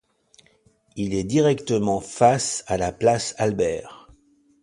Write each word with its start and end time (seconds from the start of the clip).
Il 0.95 1.13
est 1.13 1.23
directement 1.23 2.01
face 2.01 2.63
à 2.65 2.75
la 2.75 2.91
Place 2.91 3.35
Albert. 3.37 4.09